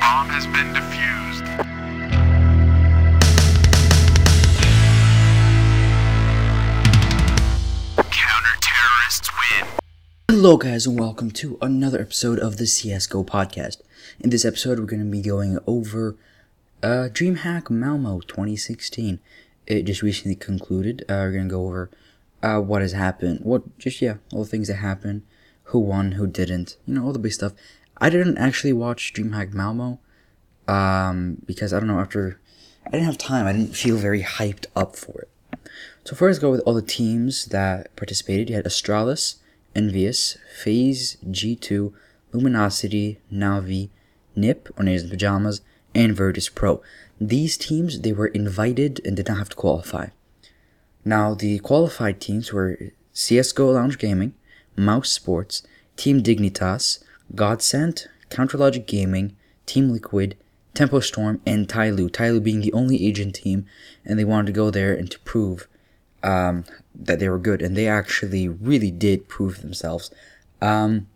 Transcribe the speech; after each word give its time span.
bomb 0.00 0.28
has 0.30 0.46
been 0.46 0.72
defused. 0.72 1.46
Hello, 10.28 10.56
guys, 10.56 10.86
and 10.86 10.98
welcome 10.98 11.30
to 11.32 11.58
another 11.60 12.00
episode 12.00 12.38
of 12.38 12.56
the 12.56 12.64
CSGO 12.64 13.26
podcast. 13.26 13.82
In 14.18 14.30
this 14.30 14.46
episode, 14.46 14.78
we're 14.78 14.86
going 14.86 15.04
to 15.04 15.10
be 15.10 15.20
going 15.20 15.58
over 15.66 16.16
uh, 16.82 17.08
DreamHack 17.12 17.68
Malmo 17.68 18.20
2016. 18.20 19.20
It 19.66 19.82
just 19.82 20.00
recently 20.00 20.34
concluded. 20.34 21.02
Uh, 21.02 21.28
we're 21.28 21.32
going 21.32 21.48
to 21.48 21.54
go 21.54 21.66
over 21.66 21.90
uh, 22.42 22.58
what 22.60 22.80
has 22.80 22.92
happened, 22.92 23.40
what 23.42 23.78
just 23.78 24.00
yeah, 24.00 24.14
all 24.32 24.44
the 24.44 24.48
things 24.48 24.68
that 24.68 24.76
happened, 24.76 25.22
who 25.64 25.78
won, 25.78 26.12
who 26.12 26.26
didn't, 26.26 26.76
you 26.86 26.94
know, 26.94 27.04
all 27.04 27.12
the 27.12 27.18
big 27.18 27.32
stuff. 27.32 27.52
I 28.00 28.10
didn't 28.10 28.38
actually 28.38 28.72
watch 28.72 29.12
DreamHack 29.12 29.52
Malmo 29.52 30.00
um, 30.66 31.38
because 31.44 31.72
I 31.72 31.78
don't 31.78 31.88
know 31.88 32.00
after 32.00 32.40
I 32.86 32.90
didn't 32.90 33.06
have 33.06 33.18
time. 33.18 33.46
I 33.46 33.52
didn't 33.52 33.76
feel 33.76 33.96
very 33.96 34.22
hyped 34.22 34.66
up 34.74 34.96
for 34.96 35.22
it. 35.22 35.30
So 36.04 36.16
first, 36.16 36.40
go 36.40 36.50
with 36.50 36.60
all 36.60 36.74
the 36.74 36.82
teams 36.82 37.46
that 37.46 37.94
participated. 37.96 38.48
You 38.48 38.56
had 38.56 38.64
Astralis, 38.64 39.36
Envious, 39.74 40.38
FaZe, 40.62 41.18
G2, 41.26 41.92
Luminosity, 42.32 43.20
Navi, 43.32 43.90
Nip, 44.34 44.68
or 44.76 44.84
Ninjas 44.84 45.04
in 45.04 45.10
Pajamas, 45.10 45.60
and 45.94 46.16
Virtus 46.16 46.48
Pro. 46.48 46.82
These 47.20 47.58
teams, 47.58 48.00
they 48.00 48.12
were 48.12 48.28
invited 48.28 49.00
and 49.04 49.16
did 49.16 49.28
not 49.28 49.38
have 49.38 49.50
to 49.50 49.56
qualify. 49.56 50.08
Now, 51.04 51.34
the 51.34 51.58
qualified 51.58 52.20
teams 52.20 52.52
were 52.52 52.78
CSGO 53.14 53.74
Lounge 53.74 53.98
Gaming, 53.98 54.34
Mouse 54.76 55.10
Sports, 55.10 55.62
Team 55.96 56.22
Dignitas, 56.22 57.02
Godsent, 57.34 58.06
Counterlogic 58.30 58.86
Gaming, 58.86 59.36
Team 59.66 59.90
Liquid, 59.90 60.36
Tempo 60.74 61.00
Storm, 61.00 61.40
and 61.46 61.68
Tyloo. 61.68 62.10
Tyloo 62.10 62.42
being 62.42 62.60
the 62.60 62.72
only 62.72 63.06
Asian 63.06 63.32
team, 63.32 63.66
and 64.04 64.18
they 64.18 64.24
wanted 64.24 64.46
to 64.46 64.52
go 64.52 64.70
there 64.70 64.94
and 64.94 65.10
to 65.10 65.18
prove 65.20 65.68
um, 66.22 66.64
that 66.94 67.18
they 67.18 67.28
were 67.28 67.38
good, 67.38 67.62
and 67.62 67.76
they 67.76 67.88
actually 67.88 68.48
really 68.48 68.90
did 68.90 69.28
prove 69.28 69.62
themselves. 69.62 70.10
Um, 70.60 71.06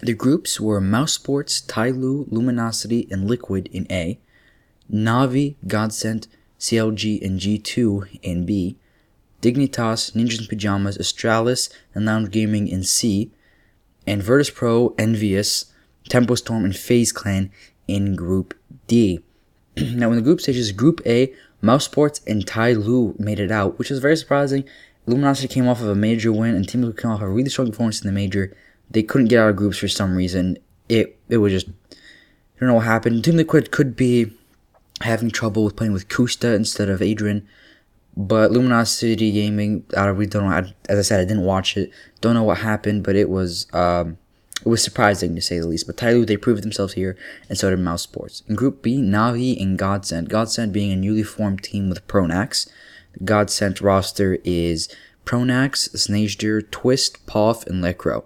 the 0.00 0.14
groups 0.14 0.60
were 0.60 0.80
Mouse 0.80 1.12
Sports, 1.12 1.60
Tyloo, 1.60 2.30
Luminosity, 2.30 3.06
and 3.10 3.28
Liquid 3.28 3.68
in 3.72 3.86
A, 3.90 4.18
Navi, 4.90 5.56
Godsent, 5.66 6.26
CLG, 6.58 7.22
and 7.22 7.38
G2 7.38 8.20
in 8.22 8.46
B, 8.46 8.76
Dignitas, 9.42 10.12
Ninjas 10.12 10.40
in 10.40 10.46
Pajamas, 10.46 10.98
Astralis, 10.98 11.70
and 11.94 12.04
Lounge 12.04 12.30
Gaming 12.30 12.68
in 12.68 12.82
C, 12.82 13.30
and 14.10 14.20
Virtus 14.24 14.50
Pro, 14.50 14.92
Envious, 14.98 15.66
Tempo 16.08 16.34
Storm, 16.34 16.64
and 16.64 16.76
FaZe 16.76 17.12
Clan 17.12 17.52
in 17.86 18.16
Group 18.16 18.54
D. 18.88 19.20
now, 19.76 20.10
in 20.10 20.16
the 20.16 20.22
group 20.22 20.40
stages, 20.40 20.72
Group 20.72 21.00
A, 21.06 21.32
Mouse 21.62 21.84
Sports 21.84 22.20
and 22.26 22.44
Tyloo 22.44 23.16
made 23.20 23.38
it 23.38 23.52
out, 23.52 23.78
which 23.78 23.88
was 23.88 24.00
very 24.00 24.16
surprising. 24.16 24.64
Luminosity 25.06 25.46
came 25.46 25.68
off 25.68 25.80
of 25.80 25.86
a 25.86 25.94
major 25.94 26.32
win, 26.32 26.56
and 26.56 26.68
Team 26.68 26.80
Liquid 26.80 27.00
came 27.00 27.12
off 27.12 27.20
a 27.20 27.28
really 27.28 27.50
strong 27.50 27.70
performance 27.70 28.02
in 28.02 28.08
the 28.08 28.12
major. 28.12 28.56
They 28.90 29.04
couldn't 29.04 29.28
get 29.28 29.38
out 29.38 29.50
of 29.50 29.56
groups 29.56 29.78
for 29.78 29.86
some 29.86 30.16
reason. 30.16 30.58
It 30.88 31.16
it 31.28 31.36
was 31.36 31.52
just 31.52 31.68
I 31.68 31.94
don't 32.58 32.70
know 32.70 32.74
what 32.74 32.86
happened. 32.86 33.24
Team 33.24 33.36
Liquid 33.36 33.70
could 33.70 33.94
be 33.94 34.32
having 35.02 35.30
trouble 35.30 35.62
with 35.62 35.76
playing 35.76 35.92
with 35.92 36.08
koosta 36.08 36.56
instead 36.56 36.88
of 36.88 36.98
adreN, 36.98 37.44
but 38.16 38.50
Luminosity 38.50 39.32
Gaming, 39.32 39.84
I 39.96 40.06
really 40.06 40.26
don't 40.26 40.48
know. 40.48 40.54
I, 40.54 40.74
as 40.88 40.98
I 40.98 41.02
said, 41.02 41.20
I 41.20 41.24
didn't 41.24 41.44
watch 41.44 41.76
it. 41.76 41.90
Don't 42.20 42.34
know 42.34 42.42
what 42.42 42.58
happened, 42.58 43.04
but 43.04 43.16
it 43.16 43.30
was 43.30 43.66
um, 43.72 44.18
it 44.64 44.68
was 44.68 44.82
surprising 44.82 45.34
to 45.34 45.40
say 45.40 45.58
the 45.58 45.66
least. 45.66 45.86
But 45.86 45.96
Tyloo, 45.96 46.26
they 46.26 46.36
proved 46.36 46.62
themselves 46.62 46.94
here, 46.94 47.16
and 47.48 47.56
so 47.56 47.70
did 47.70 47.78
Mouse 47.78 48.02
Sports. 48.02 48.42
In 48.46 48.56
Group 48.56 48.82
B, 48.82 48.98
Navi 48.98 49.60
and 49.60 49.78
Godsent. 49.78 50.28
Godsent 50.28 50.72
being 50.72 50.92
a 50.92 50.96
newly 50.96 51.22
formed 51.22 51.62
team 51.62 51.88
with 51.88 52.06
Pronax. 52.08 52.68
The 53.14 53.24
Godsent 53.24 53.80
roster 53.80 54.38
is 54.44 54.88
Pronax, 55.24 55.90
znajder, 55.94 56.70
Twist, 56.70 57.24
Poff, 57.26 57.66
and 57.66 57.82
Lekr0. 57.82 58.24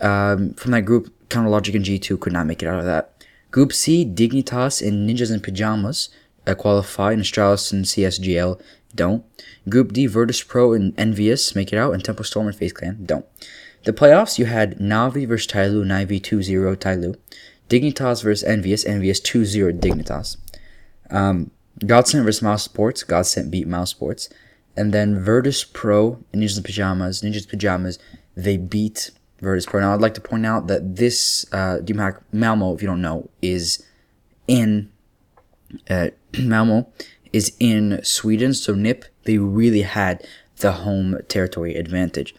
Um, 0.00 0.54
from 0.54 0.70
that 0.70 0.82
group, 0.82 1.12
Counterlogic 1.28 1.74
and 1.74 1.84
G2 1.84 2.18
could 2.20 2.32
not 2.32 2.46
make 2.46 2.62
it 2.62 2.66
out 2.66 2.78
of 2.78 2.84
that. 2.84 3.24
Group 3.50 3.72
C, 3.72 4.04
Dignitas 4.04 4.86
and 4.86 5.08
Ninjas 5.08 5.32
in 5.32 5.40
Pajamas 5.40 6.08
qualify, 6.46 7.12
and 7.12 7.22
Astralis 7.22 7.72
and 7.72 7.84
CSGL 7.84 8.60
don't. 8.94 9.24
Group 9.68 9.92
D, 9.92 10.06
Virtus 10.06 10.42
Pro 10.42 10.72
and 10.72 10.98
Envious 10.98 11.54
make 11.54 11.72
it 11.72 11.76
out, 11.76 11.92
and 11.92 12.04
Tempo 12.04 12.22
Storm 12.22 12.46
and 12.46 12.56
FaZe 12.56 12.72
Clan 12.72 13.04
don't. 13.04 13.26
The 13.84 13.92
playoffs, 13.92 14.38
you 14.38 14.46
had 14.46 14.78
Navi 14.78 15.26
versus 15.26 15.50
Tyloo, 15.50 15.84
Navi 15.84 16.20
2-0 16.20 16.76
Tyloo. 16.76 17.16
Dignitas 17.68 18.22
versus 18.22 18.44
Envious, 18.44 18.84
Envious 18.84 19.20
2-0 19.20 19.80
Dignitas. 19.80 20.36
Um, 21.08 21.50
Godsent 21.80 22.24
versus 22.24 22.42
Mouse 22.42 22.64
Sports, 22.64 23.04
Godsent 23.04 23.50
beat 23.50 23.66
Mouse 23.66 23.90
Sports. 23.90 24.28
And 24.76 24.92
then 24.92 25.18
Virtus 25.18 25.64
Pro 25.64 26.22
and 26.32 26.42
Ninjas 26.42 26.62
Pajamas, 26.62 27.22
Ninjas 27.22 27.48
Pajamas, 27.48 27.98
they 28.36 28.56
beat 28.56 29.10
Virtus 29.40 29.66
Pro. 29.66 29.80
Now, 29.80 29.94
I'd 29.94 30.00
like 30.00 30.14
to 30.14 30.20
point 30.20 30.44
out 30.44 30.66
that 30.66 30.96
this 30.96 31.46
uh, 31.52 31.78
Malmo, 32.32 32.74
if 32.74 32.82
you 32.82 32.88
don't 32.88 33.02
know, 33.02 33.30
is 33.40 33.84
in 34.46 34.89
uh, 35.88 36.08
Malmo 36.38 36.88
is 37.32 37.52
in 37.60 38.00
Sweden. 38.02 38.54
So 38.54 38.74
NIP, 38.74 39.04
they 39.24 39.38
really 39.38 39.82
had 39.82 40.26
the 40.58 40.72
home 40.72 41.18
territory 41.28 41.74
advantage. 41.74 42.34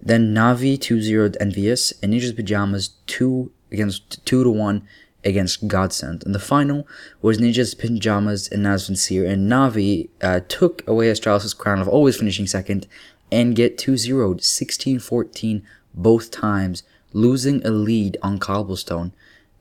Then 0.00 0.34
Navi 0.34 0.78
2-0 0.78 1.36
Envious 1.40 1.92
and 2.02 2.12
Ninjas 2.12 2.34
Pajamas 2.34 2.90
2 3.06 3.50
against 3.70 4.24
2 4.24 4.44
to 4.44 4.50
1 4.50 4.88
against 5.24 5.68
Godsent. 5.68 6.24
And 6.24 6.34
the 6.34 6.38
final 6.38 6.88
was 7.20 7.38
Ninjas 7.38 7.78
Pajamas 7.78 8.48
and 8.48 8.64
Nazvan 8.64 9.30
and 9.30 9.50
Navi 9.50 10.08
uh, 10.22 10.40
took 10.48 10.86
away 10.88 11.10
Astralis' 11.10 11.56
crown 11.56 11.80
of 11.80 11.88
always 11.88 12.16
finishing 12.16 12.46
second 12.46 12.86
and 13.30 13.54
get 13.54 13.78
2-0 13.78 14.36
16-14 14.40 15.62
both 15.94 16.30
times, 16.30 16.82
losing 17.12 17.64
a 17.66 17.70
lead 17.70 18.16
on 18.22 18.38
Cobblestone. 18.38 19.12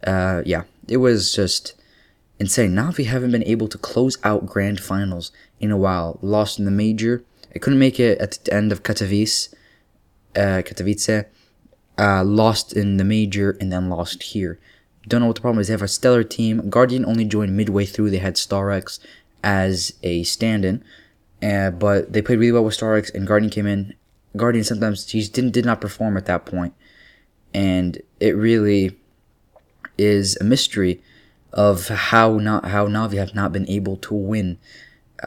Uh, 0.05 0.41
yeah, 0.45 0.63
it 0.87 0.97
was 0.97 1.33
just 1.33 1.75
insane. 2.39 2.73
Navi 2.73 3.05
haven't 3.05 3.31
been 3.31 3.44
able 3.44 3.67
to 3.67 3.77
close 3.77 4.17
out 4.23 4.45
grand 4.45 4.79
finals 4.79 5.31
in 5.59 5.72
a 5.72 5.77
while. 5.77 6.19
Lost 6.22 6.59
in 6.59 6.66
the 6.66 6.72
major. 6.72 7.23
I 7.55 7.59
couldn't 7.59 7.79
make 7.79 8.00
it 8.00 8.17
at 8.19 8.39
the 8.44 8.53
end 8.53 8.72
of 8.72 8.83
Katowice 8.83 9.53
uh, 10.35 10.61
Katowice, 10.63 11.25
uh, 11.97 12.23
lost 12.23 12.73
in 12.73 12.97
the 12.97 13.03
major 13.03 13.57
and 13.59 13.72
then 13.72 13.89
lost 13.89 14.23
here. 14.23 14.59
Don't 15.07 15.22
know 15.22 15.28
what 15.28 15.35
the 15.35 15.41
problem 15.41 15.59
is. 15.59 15.67
They 15.67 15.73
have 15.73 15.81
a 15.81 15.88
stellar 15.88 16.23
team. 16.23 16.69
Guardian 16.69 17.05
only 17.05 17.25
joined 17.25 17.55
midway 17.55 17.85
through. 17.85 18.09
They 18.09 18.17
had 18.17 18.35
starix 18.35 18.99
as 19.44 19.94
a 20.03 20.23
stand-in, 20.23 20.83
uh, 21.41 21.72
but 21.72 22.13
they 22.13 22.22
played 22.22 22.39
really 22.39 22.51
well 22.51 22.66
with 22.66 22.78
starix, 22.78 23.13
and 23.13 23.25
Guardian 23.25 23.49
came 23.49 23.66
in. 23.66 23.95
Guardian 24.35 24.63
sometimes 24.63 25.09
he 25.09 25.23
didn't 25.23 25.51
did 25.51 25.66
not 25.66 25.81
perform 25.81 26.17
at 26.17 26.25
that 26.28 26.45
point, 26.45 26.73
and 27.53 28.01
it 28.19 28.35
really 28.35 28.99
is 29.97 30.38
a 30.39 30.44
mystery 30.44 31.01
of 31.51 31.87
how 31.87 32.37
not 32.37 32.65
how 32.65 32.87
Navi 32.87 33.17
have 33.17 33.33
not 33.33 33.51
been 33.51 33.67
able 33.69 33.97
to 33.97 34.13
win 34.13 34.57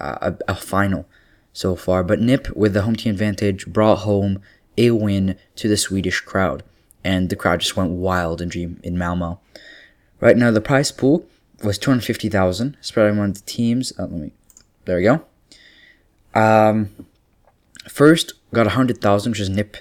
uh, 0.00 0.32
a, 0.48 0.52
a 0.52 0.54
final 0.54 1.06
so 1.52 1.76
far. 1.76 2.02
But 2.04 2.20
Nip 2.20 2.48
with 2.56 2.74
the 2.74 2.82
home 2.82 2.96
team 2.96 3.12
advantage 3.12 3.66
brought 3.66 4.00
home 4.00 4.40
a 4.78 4.90
win 4.90 5.36
to 5.56 5.68
the 5.68 5.76
Swedish 5.76 6.20
crowd, 6.20 6.62
and 7.04 7.28
the 7.28 7.36
crowd 7.36 7.60
just 7.60 7.76
went 7.76 7.90
wild 7.90 8.40
in 8.40 8.48
Dream 8.48 8.80
in 8.82 8.96
Malmo. 8.96 9.40
Right 10.20 10.36
now, 10.36 10.50
the 10.50 10.60
prize 10.60 10.92
pool 10.92 11.26
was 11.62 11.78
two 11.78 11.90
hundred 11.90 12.04
fifty 12.04 12.28
thousand, 12.28 12.76
spread 12.80 13.10
among 13.10 13.32
the 13.32 13.40
teams. 13.40 13.92
Uh, 13.98 14.02
let 14.02 14.12
me, 14.12 14.32
there 14.84 14.96
we 14.96 15.02
go. 15.02 15.24
Um, 16.34 16.90
first 17.88 18.34
got 18.54 18.66
hundred 18.68 19.00
thousand, 19.00 19.32
which 19.32 19.40
is 19.40 19.50
Nip. 19.50 19.76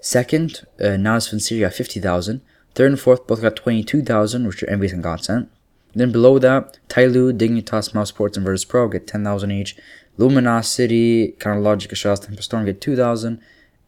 Second, 0.00 0.66
uh, 0.80 0.96
Natus 0.96 1.28
Vincere 1.28 1.66
got 1.66 1.74
fifty 1.74 2.00
thousand. 2.00 2.42
Third 2.74 2.90
and 2.90 3.00
fourth 3.00 3.26
both 3.26 3.42
got 3.42 3.56
twenty-two 3.56 4.02
thousand, 4.02 4.46
which 4.46 4.62
are 4.62 4.70
Envious 4.70 4.92
and 4.92 5.02
Godsent. 5.02 5.48
Then 5.94 6.10
below 6.10 6.38
that, 6.38 6.78
Tyloo, 6.88 7.36
Dignitas, 7.36 7.92
Mouseports, 7.92 8.36
and 8.36 8.44
Virtus 8.44 8.64
Pro 8.64 8.88
get 8.88 9.06
ten 9.06 9.24
thousand 9.24 9.50
each. 9.52 9.76
Luminosity, 10.18 11.32
Counterlogic, 11.38 11.88
Astralis, 11.88 12.24
Tempo 12.24 12.40
Storm 12.40 12.64
get 12.64 12.80
two 12.80 12.96
thousand 12.96 13.40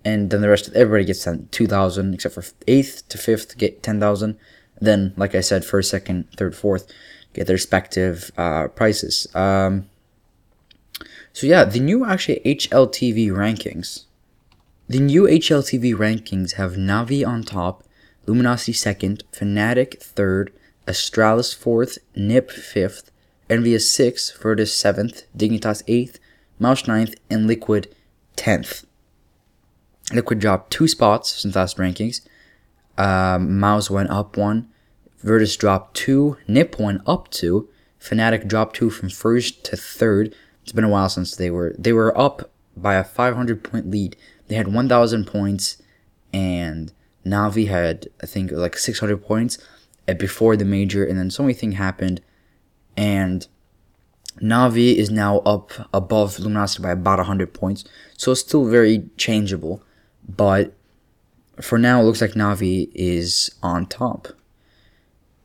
and 0.04 0.30
then 0.30 0.42
the 0.42 0.48
rest 0.48 0.68
of 0.68 0.74
everybody 0.74 1.04
gets 1.04 1.26
2,000 1.50 2.14
except 2.14 2.34
for 2.34 2.44
eighth 2.68 3.08
to 3.08 3.18
fifth 3.18 3.56
get 3.56 3.82
10,000. 3.82 4.38
Then, 4.80 5.14
like 5.16 5.34
I 5.34 5.40
said, 5.40 5.64
first, 5.64 5.90
second, 5.90 6.28
third, 6.36 6.54
fourth 6.54 6.92
get 7.32 7.46
their 7.46 7.54
respective 7.54 8.30
uh, 8.36 8.68
prices. 8.68 9.26
Um, 9.34 9.88
so 11.32 11.46
yeah, 11.46 11.64
the 11.64 11.80
new 11.80 12.04
actually 12.04 12.40
HLTV 12.44 13.30
rankings. 13.30 14.04
The 14.88 15.00
new 15.00 15.22
HLTV 15.22 15.94
rankings 15.94 16.52
have 16.52 16.74
Navi 16.74 17.26
on 17.26 17.42
top, 17.42 17.82
Luminosity 18.26 18.74
second, 18.74 19.24
Fnatic 19.32 20.00
third, 20.00 20.52
Astralis 20.86 21.54
fourth, 21.54 21.98
Nip 22.14 22.50
fifth, 22.50 23.10
Envious 23.50 23.90
sixth, 23.90 24.36
Virtus 24.40 24.74
seventh, 24.74 25.24
Dignitas 25.36 25.82
eighth, 25.86 26.18
Mouse 26.58 26.86
ninth, 26.86 27.14
and 27.30 27.46
Liquid 27.46 27.94
tenth. 28.36 28.86
Liquid 30.12 30.38
dropped 30.38 30.70
two 30.70 30.88
spots 30.88 31.32
since 31.32 31.56
last 31.56 31.78
rankings. 31.78 32.20
Um, 32.96 33.58
Mouse 33.58 33.90
went 33.90 34.10
up 34.10 34.36
one. 34.36 34.68
Virtus 35.18 35.56
dropped 35.56 35.96
two. 35.96 36.36
Nip 36.46 36.78
went 36.78 37.02
up 37.06 37.30
two. 37.30 37.68
Fnatic 38.00 38.46
dropped 38.46 38.76
two 38.76 38.90
from 38.90 39.08
first 39.08 39.64
to 39.64 39.76
third. 39.76 40.34
It's 40.62 40.72
been 40.72 40.84
a 40.84 40.88
while 40.88 41.08
since 41.08 41.36
they 41.36 41.50
were 41.50 41.74
they 41.78 41.92
were 41.92 42.16
up 42.18 42.50
by 42.76 42.94
a 42.94 43.04
500 43.04 43.62
point 43.62 43.90
lead. 43.90 44.16
They 44.48 44.56
had 44.56 44.72
1,000 44.72 45.26
points, 45.26 45.82
and 46.32 46.92
Navi 47.24 47.68
had 47.68 48.08
I 48.22 48.26
think 48.26 48.50
like 48.52 48.76
600 48.76 49.24
points 49.24 49.58
uh, 49.58 49.62
Uh, 50.06 50.14
before 50.14 50.56
the 50.56 50.64
major, 50.64 51.04
and 51.04 51.18
then 51.18 51.30
so 51.30 51.42
many 51.42 51.74
happened, 51.74 52.20
and 52.96 53.46
Navi 54.40 54.96
is 54.96 55.10
now 55.10 55.38
up 55.40 55.72
above 55.94 56.38
Luminosity 56.38 56.82
by 56.82 56.90
about 56.90 57.18
100 57.18 57.54
points, 57.54 57.84
so 58.16 58.32
it's 58.32 58.40
still 58.40 58.66
very 58.66 59.08
changeable, 59.16 59.82
but 60.28 60.74
for 61.60 61.78
now 61.78 62.00
it 62.00 62.04
looks 62.04 62.20
like 62.20 62.32
Navi 62.32 62.90
is 62.94 63.50
on 63.62 63.86
top. 63.86 64.28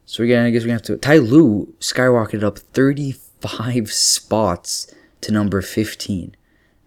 So 0.06 0.24
again, 0.24 0.46
I 0.46 0.50
guess 0.50 0.64
we 0.64 0.72
have 0.72 0.82
to. 0.84 0.98
Tyloo 0.98 1.72
skyrocketed 1.80 2.44
up 2.44 2.58
35 2.58 3.92
spots 3.92 4.94
to 5.22 5.32
number 5.32 5.62
15, 5.62 6.36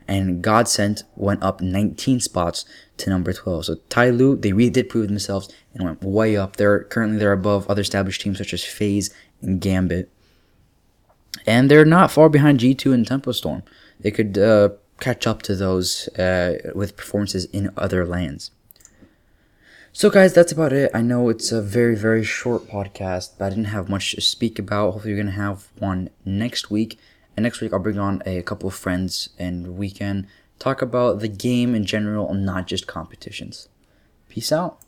and 0.09 0.43
Godsent 0.43 1.03
went 1.17 1.43
up 1.43 1.61
19 1.61 2.21
spots 2.21 2.65
to 2.99 3.11
number 3.11 3.33
12. 3.33 3.67
So 3.67 3.75
Tyloo, 3.89 4.41
they 4.41 4.53
really 4.53 4.71
did 4.71 4.89
prove 4.89 5.09
themselves 5.09 5.49
and 5.75 5.85
went 5.85 6.03
way 6.03 6.37
up. 6.37 6.57
They're 6.57 6.85
currently 6.85 7.19
they're 7.19 7.33
above 7.33 7.69
other 7.69 7.83
established 7.83 8.21
teams 8.21 8.39
such 8.39 8.55
as 8.55 8.65
FaZe 8.65 9.13
and 9.41 9.61
Gambit, 9.61 10.11
and 11.47 11.71
they're 11.71 11.85
not 11.85 12.11
far 12.11 12.29
behind 12.29 12.61
G2 12.61 12.93
and 12.93 13.07
Tempo 13.07 13.33
Storm. 13.33 13.63
They 14.01 14.11
could 14.11 14.37
uh, 14.39 14.71
catch 15.01 15.27
up 15.27 15.43
to 15.43 15.57
those 15.57 16.09
uh, 16.19 16.73
with 16.75 16.97
performances 16.97 17.47
in 17.47 17.71
other 17.77 18.05
lands. 18.05 18.51
So, 19.95 20.09
guys, 20.09 20.33
that's 20.33 20.53
about 20.53 20.73
it. 20.73 20.91
I 20.95 21.03
know 21.03 21.29
it's 21.29 21.53
a 21.53 21.61
very, 21.61 21.95
very 21.97 22.25
short 22.25 22.67
podcast, 22.67 23.33
but 23.37 23.45
I 23.45 23.49
didn't 23.51 23.67
have 23.67 23.91
much 23.91 24.13
to 24.13 24.23
speak 24.23 24.59
about. 24.59 24.93
Hopefully, 24.93 25.13
you're 25.13 25.23
going 25.23 25.35
to 25.35 25.41
have 25.41 25.69
one 25.79 26.09
next 26.25 26.71
week. 26.71 26.99
And 27.37 27.45
next 27.45 27.61
week, 27.61 27.73
I'll 27.73 27.79
bring 27.79 27.99
on 27.99 28.23
a 28.27 28.43
couple 28.43 28.69
of 28.69 28.75
friends 28.75 29.31
and 29.39 29.77
we 29.77 29.91
can 29.91 30.27
talk 30.59 30.83
about 30.83 31.21
the 31.21 31.29
game 31.29 31.75
in 31.75 31.85
general 31.85 32.31
and 32.31 32.45
not 32.45 32.67
just 32.67 32.87
competitions. 32.87 33.69
Peace 34.29 34.53
out. 34.53 34.79